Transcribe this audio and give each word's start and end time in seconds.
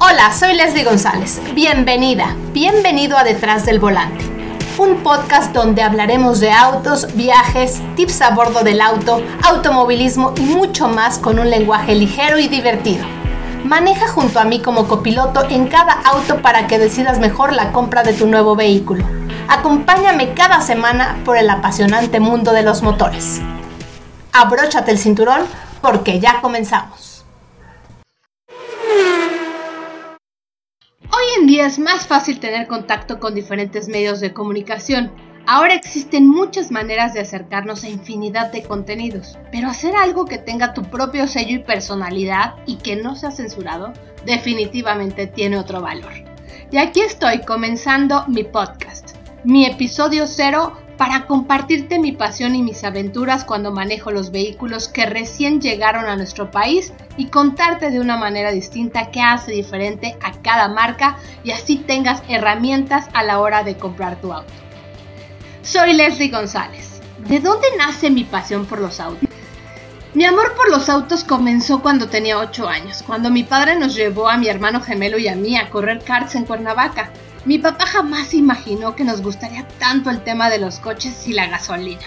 Hola, 0.00 0.32
soy 0.32 0.54
Leslie 0.54 0.84
González. 0.84 1.40
Bienvenida, 1.54 2.34
bienvenido 2.52 3.16
a 3.16 3.24
Detrás 3.24 3.64
del 3.66 3.78
Volante, 3.78 4.24
un 4.78 5.02
podcast 5.02 5.52
donde 5.52 5.82
hablaremos 5.82 6.40
de 6.40 6.50
autos, 6.50 7.14
viajes, 7.14 7.80
tips 7.96 8.22
a 8.22 8.30
bordo 8.30 8.62
del 8.62 8.80
auto, 8.80 9.22
automovilismo 9.42 10.34
y 10.36 10.40
mucho 10.40 10.88
más 10.88 11.18
con 11.18 11.38
un 11.38 11.50
lenguaje 11.50 11.94
ligero 11.94 12.38
y 12.38 12.48
divertido. 12.48 13.04
Maneja 13.64 14.08
junto 14.08 14.38
a 14.40 14.44
mí 14.44 14.60
como 14.60 14.86
copiloto 14.86 15.46
en 15.48 15.66
cada 15.66 15.92
auto 15.92 16.42
para 16.42 16.66
que 16.66 16.78
decidas 16.78 17.18
mejor 17.18 17.52
la 17.52 17.72
compra 17.72 18.02
de 18.02 18.12
tu 18.12 18.26
nuevo 18.26 18.56
vehículo. 18.56 19.04
Acompáñame 19.48 20.34
cada 20.34 20.60
semana 20.60 21.18
por 21.24 21.36
el 21.36 21.48
apasionante 21.48 22.20
mundo 22.20 22.52
de 22.52 22.62
los 22.62 22.82
motores. 22.82 23.40
Abróchate 24.32 24.90
el 24.90 24.98
cinturón 24.98 25.42
porque 25.80 26.20
ya 26.20 26.40
comenzamos. 26.40 27.17
Es 31.60 31.78
más 31.78 32.06
fácil 32.06 32.40
tener 32.40 32.66
contacto 32.66 33.18
con 33.18 33.34
diferentes 33.34 33.88
medios 33.88 34.20
de 34.20 34.32
comunicación. 34.32 35.12
Ahora 35.46 35.74
existen 35.74 36.28
muchas 36.28 36.70
maneras 36.70 37.14
de 37.14 37.20
acercarnos 37.20 37.82
a 37.82 37.88
infinidad 37.88 38.52
de 38.52 38.62
contenidos, 38.62 39.38
pero 39.50 39.68
hacer 39.68 39.96
algo 39.96 40.26
que 40.26 40.38
tenga 40.38 40.74
tu 40.74 40.82
propio 40.82 41.26
sello 41.26 41.56
y 41.56 41.64
personalidad 41.64 42.56
y 42.66 42.76
que 42.76 42.96
no 42.96 43.16
sea 43.16 43.30
censurado 43.30 43.92
definitivamente 44.26 45.26
tiene 45.26 45.56
otro 45.56 45.80
valor. 45.80 46.12
Y 46.70 46.76
aquí 46.76 47.00
estoy 47.00 47.40
comenzando 47.40 48.26
mi 48.28 48.44
podcast, 48.44 49.16
mi 49.44 49.64
episodio 49.64 50.26
cero 50.26 50.76
para 50.98 51.26
compartirte 51.26 52.00
mi 52.00 52.12
pasión 52.12 52.56
y 52.56 52.62
mis 52.62 52.82
aventuras 52.82 53.44
cuando 53.44 53.70
manejo 53.70 54.10
los 54.10 54.32
vehículos 54.32 54.88
que 54.88 55.06
recién 55.06 55.60
llegaron 55.60 56.06
a 56.06 56.16
nuestro 56.16 56.50
país 56.50 56.92
y 57.16 57.28
contarte 57.28 57.90
de 57.90 58.00
una 58.00 58.16
manera 58.16 58.50
distinta 58.50 59.10
qué 59.12 59.22
hace 59.22 59.52
diferente 59.52 60.18
a 60.20 60.32
cada 60.42 60.68
marca 60.68 61.16
y 61.44 61.52
así 61.52 61.76
tengas 61.76 62.22
herramientas 62.28 63.08
a 63.14 63.22
la 63.22 63.38
hora 63.38 63.62
de 63.62 63.76
comprar 63.76 64.20
tu 64.20 64.32
auto. 64.32 64.52
Soy 65.62 65.92
Leslie 65.92 66.30
González. 66.30 67.00
¿De 67.28 67.38
dónde 67.38 67.68
nace 67.78 68.10
mi 68.10 68.24
pasión 68.24 68.66
por 68.66 68.80
los 68.80 68.98
autos? 68.98 69.28
Mi 70.14 70.24
amor 70.24 70.54
por 70.56 70.70
los 70.70 70.88
autos 70.88 71.22
comenzó 71.22 71.82
cuando 71.82 72.08
tenía 72.08 72.38
8 72.38 72.66
años, 72.66 73.02
cuando 73.06 73.30
mi 73.30 73.42
padre 73.42 73.78
nos 73.78 73.94
llevó 73.94 74.30
a 74.30 74.38
mi 74.38 74.48
hermano 74.48 74.80
gemelo 74.80 75.18
y 75.18 75.28
a 75.28 75.36
mí 75.36 75.58
a 75.58 75.68
correr 75.68 76.02
karts 76.02 76.34
en 76.34 76.46
Cuernavaca. 76.46 77.10
Mi 77.44 77.58
papá 77.58 77.84
jamás 77.84 78.32
imaginó 78.32 78.96
que 78.96 79.04
nos 79.04 79.20
gustaría 79.20 79.68
tanto 79.78 80.08
el 80.08 80.24
tema 80.24 80.48
de 80.48 80.60
los 80.60 80.80
coches 80.80 81.28
y 81.28 81.34
la 81.34 81.46
gasolina. 81.48 82.06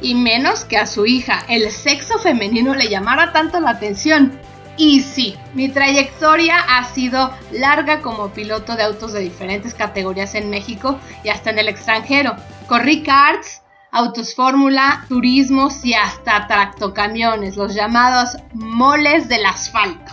Y 0.00 0.14
menos 0.14 0.64
que 0.64 0.76
a 0.76 0.86
su 0.86 1.04
hija 1.04 1.44
el 1.48 1.70
sexo 1.72 2.18
femenino 2.20 2.74
le 2.74 2.88
llamara 2.88 3.32
tanto 3.32 3.60
la 3.60 3.70
atención. 3.70 4.38
Y 4.76 5.00
sí, 5.00 5.36
mi 5.52 5.68
trayectoria 5.68 6.58
ha 6.58 6.84
sido 6.84 7.32
larga 7.50 8.02
como 8.02 8.30
piloto 8.30 8.76
de 8.76 8.84
autos 8.84 9.12
de 9.12 9.20
diferentes 9.20 9.74
categorías 9.74 10.36
en 10.36 10.48
México 10.48 10.98
y 11.24 11.28
hasta 11.28 11.50
en 11.50 11.58
el 11.58 11.68
extranjero. 11.68 12.36
Corrí 12.68 13.02
karts, 13.02 13.61
autos 13.92 14.34
fórmula, 14.34 15.04
turismos 15.06 15.84
y 15.84 15.92
hasta 15.92 16.46
tractocamiones, 16.46 17.56
los 17.56 17.74
llamados 17.74 18.38
moles 18.54 19.28
del 19.28 19.44
asfalto. 19.44 20.12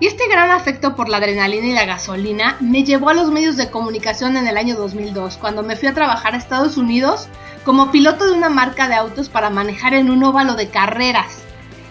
Y 0.00 0.06
este 0.06 0.26
gran 0.28 0.50
afecto 0.50 0.96
por 0.96 1.10
la 1.10 1.18
adrenalina 1.18 1.66
y 1.66 1.72
la 1.72 1.84
gasolina 1.84 2.56
me 2.60 2.84
llevó 2.84 3.10
a 3.10 3.14
los 3.14 3.30
medios 3.30 3.58
de 3.58 3.70
comunicación 3.70 4.38
en 4.38 4.48
el 4.48 4.56
año 4.56 4.76
2002, 4.76 5.36
cuando 5.36 5.62
me 5.62 5.76
fui 5.76 5.88
a 5.88 5.94
trabajar 5.94 6.34
a 6.34 6.38
Estados 6.38 6.78
Unidos 6.78 7.28
como 7.66 7.90
piloto 7.90 8.26
de 8.26 8.32
una 8.32 8.48
marca 8.48 8.88
de 8.88 8.94
autos 8.94 9.28
para 9.28 9.50
manejar 9.50 9.92
en 9.92 10.10
un 10.10 10.24
óvalo 10.24 10.54
de 10.54 10.70
carreras, 10.70 11.42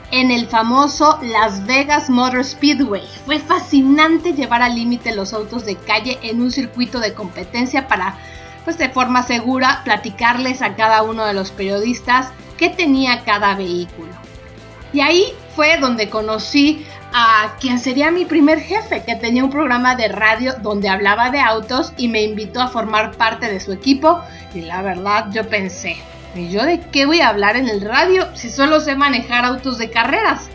en 0.10 0.32
el 0.32 0.48
famoso 0.48 1.20
Las 1.22 1.68
Vegas 1.68 2.10
Motor 2.10 2.44
Speedway. 2.44 3.04
Fue 3.26 3.40
fascinante 3.40 4.34
llevar 4.34 4.64
al 4.64 4.76
límite 4.76 5.16
los 5.16 5.34
autos 5.34 5.66
de 5.66 5.76
calle 5.76 6.18
en 6.24 6.42
un 6.42 6.52
circuito 6.52 7.00
de 7.00 7.14
competencia 7.14 7.88
para, 7.88 8.18
pues 8.66 8.78
de 8.78 8.90
forma 8.90 9.24
segura, 9.24 9.82
platicarles 9.86 10.62
a 10.62 10.76
cada 10.76 11.04
uno 11.04 11.26
de 11.26 11.34
los 11.34 11.52
periodistas 11.52 12.32
qué 12.58 12.70
tenía 12.70 13.24
cada 13.24 13.56
vehículo. 13.56 14.12
Y 14.92 15.02
ahí 15.02 15.26
fue 15.56 15.78
donde 15.78 16.10
conocí 16.10 16.86
a 17.14 17.56
quien 17.62 17.80
sería 17.80 18.12
mi 18.12 18.26
primer 18.26 18.60
jefe, 18.60 19.04
que 19.06 19.16
tenía 19.16 19.44
un 19.44 19.50
programa 19.50 19.96
de 19.96 20.10
radio 20.10 20.54
donde 20.62 20.90
hablaba 20.90 21.30
de 21.30 21.40
autos 21.40 21.94
y 21.96 22.08
me 22.08 22.24
invitó 22.24 22.62
a 22.62 22.68
formar 22.68 23.14
parte 23.16 23.48
de 23.50 23.60
su 23.60 23.72
equipo. 23.72 24.22
Y 24.54 24.62
la 24.62 24.82
verdad 24.82 25.28
yo 25.32 25.48
pensé, 25.48 25.98
¿y 26.36 26.50
yo 26.50 26.66
de 26.66 26.80
qué 26.80 27.06
voy 27.06 27.22
a 27.22 27.30
hablar 27.30 27.56
en 27.56 27.70
el 27.70 27.82
radio 27.82 28.28
si 28.36 28.50
solo 28.50 28.80
sé 28.82 28.96
manejar 28.96 29.46
autos 29.46 29.78
de 29.78 29.90
carreras? 29.90 30.50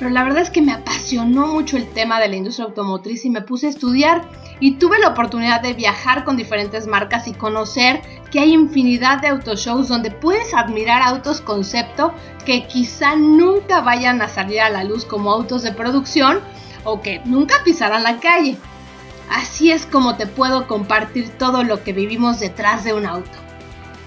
Pero 0.00 0.12
la 0.12 0.24
verdad 0.24 0.40
es 0.40 0.48
que 0.48 0.62
me 0.62 0.72
apasionó 0.72 1.46
mucho 1.48 1.76
el 1.76 1.86
tema 1.86 2.18
de 2.20 2.28
la 2.28 2.36
industria 2.36 2.64
automotriz 2.64 3.26
y 3.26 3.28
me 3.28 3.42
puse 3.42 3.66
a 3.66 3.70
estudiar 3.70 4.22
y 4.58 4.76
tuve 4.76 4.98
la 4.98 5.08
oportunidad 5.08 5.60
de 5.60 5.74
viajar 5.74 6.24
con 6.24 6.38
diferentes 6.38 6.86
marcas 6.86 7.28
y 7.28 7.34
conocer 7.34 8.00
que 8.30 8.40
hay 8.40 8.54
infinidad 8.54 9.20
de 9.20 9.28
autoshows 9.28 9.88
donde 9.88 10.10
puedes 10.10 10.54
admirar 10.54 11.02
autos 11.02 11.42
concepto 11.42 12.14
que 12.46 12.66
quizá 12.66 13.14
nunca 13.14 13.82
vayan 13.82 14.22
a 14.22 14.28
salir 14.30 14.62
a 14.62 14.70
la 14.70 14.84
luz 14.84 15.04
como 15.04 15.30
autos 15.30 15.62
de 15.62 15.72
producción 15.72 16.40
o 16.84 17.02
que 17.02 17.20
nunca 17.26 17.56
pisarán 17.62 18.02
la 18.02 18.20
calle. 18.20 18.56
Así 19.28 19.70
es 19.70 19.84
como 19.84 20.16
te 20.16 20.26
puedo 20.26 20.66
compartir 20.66 21.28
todo 21.36 21.62
lo 21.62 21.84
que 21.84 21.92
vivimos 21.92 22.40
detrás 22.40 22.84
de 22.84 22.94
un 22.94 23.04
auto. 23.04 23.38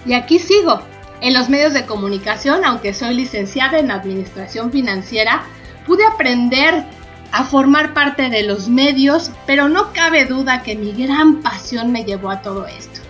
Y 0.08 0.14
aquí 0.14 0.40
sigo. 0.40 0.82
En 1.22 1.34
los 1.34 1.50
medios 1.50 1.74
de 1.74 1.86
comunicación, 1.86 2.66
aunque 2.66 2.96
soy 2.96 3.14
licenciada 3.14 3.78
en 3.78 3.92
Administración 3.92 4.72
Financiera, 4.72 5.44
pude 5.86 6.06
aprender 6.06 6.84
a 7.32 7.44
formar 7.44 7.94
parte 7.94 8.30
de 8.30 8.44
los 8.44 8.70
medios, 8.70 9.32
pero 9.46 9.68
no 9.68 9.92
cabe 9.92 10.26
duda 10.26 10.62
que 10.62 10.76
mi 10.76 10.92
gran 10.92 11.42
pasión 11.42 11.92
me 11.92 12.04
llevó 12.04 12.30
a 12.30 12.42
todo 12.42 12.68
esto. 12.68 13.02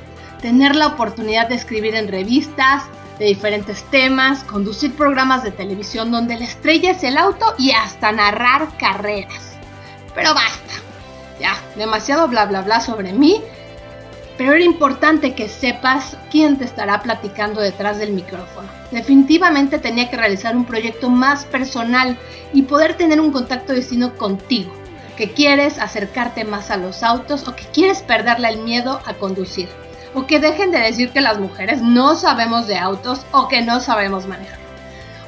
Tener 0.42 0.76
la 0.76 0.88
oportunidad 0.88 1.50
de 1.50 1.56
escribir 1.56 1.96
en 1.96 2.08
revistas 2.08 2.84
de 3.20 3.26
diferentes 3.26 3.84
temas, 3.92 4.44
conducir 4.44 4.94
programas 4.96 5.44
de 5.44 5.52
televisión 5.52 6.12
donde 6.12 6.38
la 6.38 6.46
estrella 6.46 6.92
es 6.92 7.04
el 7.04 7.18
auto 7.18 7.54
y 7.58 7.72
hasta 7.72 8.12
narrar 8.12 8.70
carreras. 8.78 9.58
Pero 10.16 10.34
basta, 10.34 10.74
ya, 11.40 11.56
demasiado 11.76 12.28
bla 12.28 12.46
bla 12.46 12.62
bla 12.62 12.80
sobre 12.80 13.14
mí 13.14 13.42
pero 14.38 14.54
era 14.54 14.64
importante 14.64 15.36
que 15.36 15.48
sepas 15.48 16.18
quién 16.32 16.58
te 16.58 16.66
estará 16.66 17.02
platicando 17.02 17.62
detrás 17.62 18.00
del 18.00 18.14
micrófono. 18.14 18.68
Definitivamente 18.92 19.80
tenía 19.80 20.10
que 20.10 20.18
realizar 20.18 20.56
un 20.56 20.66
proyecto 20.66 21.10
más 21.10 21.46
personal 21.46 22.18
y 22.54 22.64
poder 22.64 22.96
tener 22.96 23.22
un 23.22 23.32
contacto 23.32 23.74
destino 23.74 24.16
contigo, 24.16 24.74
que 25.18 25.32
quieres 25.32 25.78
acercarte 25.80 26.46
más 26.46 26.72
a 26.72 26.78
los 26.78 27.04
autos 27.04 27.48
o 27.48 27.56
que 27.56 27.66
quieres 27.66 28.02
perderle 28.02 28.50
el 28.50 28.60
miedo 28.60 29.02
a 29.06 29.14
conducir, 29.14 29.70
o 30.16 30.26
que 30.26 30.40
dejen 30.40 30.72
de 30.72 30.80
decir 30.80 31.12
que 31.12 31.22
las 31.22 31.40
mujeres 31.40 31.82
no 31.82 32.16
sabemos 32.16 32.68
de 32.68 32.78
autos 32.78 33.26
o 33.32 33.48
que 33.48 33.62
no 33.62 33.80
sabemos 33.80 34.26
manejar. 34.26 34.60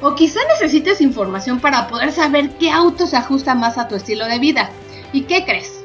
O 0.02 0.14
quizá 0.14 0.40
necesites 0.48 1.00
información 1.00 1.60
para 1.60 1.88
poder 1.88 2.12
saber 2.12 2.50
qué 2.58 2.70
auto 2.70 3.06
se 3.06 3.16
ajusta 3.16 3.54
más 3.54 3.78
a 3.78 3.88
tu 3.88 3.94
estilo 3.94 4.26
de 4.26 4.38
vida. 4.38 4.70
¿Y 5.12 5.22
qué 5.22 5.44
crees? 5.44 5.75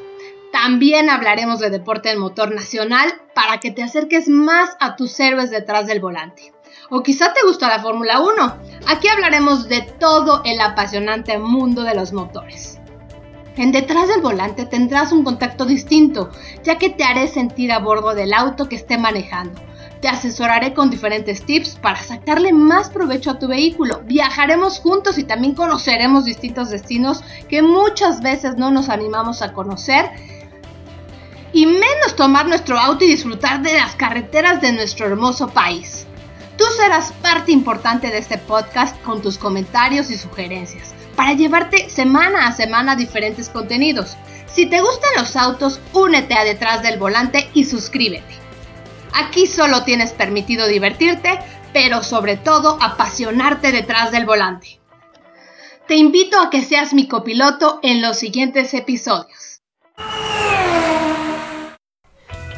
También 0.62 1.10
hablaremos 1.10 1.58
de 1.58 1.70
deporte 1.70 2.12
en 2.12 2.20
motor 2.20 2.54
nacional 2.54 3.12
para 3.34 3.58
que 3.58 3.72
te 3.72 3.82
acerques 3.82 4.28
más 4.28 4.76
a 4.78 4.94
tus 4.94 5.18
héroes 5.18 5.50
detrás 5.50 5.88
del 5.88 5.98
volante. 5.98 6.52
O 6.88 7.02
quizá 7.02 7.32
te 7.32 7.42
gusta 7.44 7.66
la 7.66 7.80
Fórmula 7.82 8.20
1. 8.20 8.56
Aquí 8.86 9.08
hablaremos 9.08 9.68
de 9.68 9.80
todo 9.80 10.40
el 10.44 10.60
apasionante 10.60 11.36
mundo 11.36 11.82
de 11.82 11.96
los 11.96 12.12
motores. 12.12 12.78
En 13.56 13.72
detrás 13.72 14.06
del 14.06 14.20
volante 14.20 14.64
tendrás 14.64 15.10
un 15.10 15.24
contacto 15.24 15.64
distinto, 15.64 16.30
ya 16.62 16.78
que 16.78 16.90
te 16.90 17.02
haré 17.02 17.26
sentir 17.26 17.72
a 17.72 17.80
bordo 17.80 18.14
del 18.14 18.32
auto 18.32 18.68
que 18.68 18.76
esté 18.76 18.98
manejando. 18.98 19.60
Te 20.00 20.06
asesoraré 20.06 20.74
con 20.74 20.90
diferentes 20.90 21.44
tips 21.44 21.74
para 21.82 22.00
sacarle 22.00 22.52
más 22.52 22.88
provecho 22.88 23.32
a 23.32 23.38
tu 23.40 23.48
vehículo. 23.48 24.02
Viajaremos 24.04 24.78
juntos 24.78 25.18
y 25.18 25.24
también 25.24 25.56
conoceremos 25.56 26.24
distintos 26.24 26.70
destinos 26.70 27.24
que 27.48 27.62
muchas 27.62 28.20
veces 28.20 28.56
no 28.56 28.70
nos 28.70 28.88
animamos 28.88 29.42
a 29.42 29.52
conocer 29.52 30.08
y 31.52 31.66
menos 31.66 32.16
tomar 32.16 32.46
nuestro 32.46 32.78
auto 32.78 33.04
y 33.04 33.08
disfrutar 33.08 33.62
de 33.62 33.74
las 33.74 33.94
carreteras 33.94 34.60
de 34.60 34.72
nuestro 34.72 35.06
hermoso 35.06 35.48
país. 35.48 36.06
Tú 36.56 36.64
serás 36.76 37.12
parte 37.22 37.52
importante 37.52 38.08
de 38.08 38.18
este 38.18 38.38
podcast 38.38 39.00
con 39.02 39.22
tus 39.22 39.38
comentarios 39.38 40.10
y 40.10 40.16
sugerencias 40.16 40.94
para 41.16 41.34
llevarte 41.34 41.90
semana 41.90 42.46
a 42.46 42.52
semana 42.52 42.96
diferentes 42.96 43.48
contenidos. 43.48 44.16
Si 44.46 44.66
te 44.66 44.80
gustan 44.80 45.10
los 45.16 45.36
autos, 45.36 45.80
únete 45.92 46.34
a 46.34 46.44
detrás 46.44 46.82
del 46.82 46.98
volante 46.98 47.50
y 47.54 47.64
suscríbete. 47.64 48.34
Aquí 49.14 49.46
solo 49.46 49.84
tienes 49.84 50.12
permitido 50.12 50.66
divertirte, 50.66 51.38
pero 51.72 52.02
sobre 52.02 52.36
todo 52.36 52.78
apasionarte 52.80 53.72
detrás 53.72 54.10
del 54.10 54.26
volante. 54.26 54.80
Te 55.86 55.96
invito 55.96 56.40
a 56.40 56.48
que 56.48 56.62
seas 56.62 56.94
mi 56.94 57.08
copiloto 57.08 57.80
en 57.82 58.00
los 58.00 58.18
siguientes 58.18 58.72
episodios. 58.72 59.60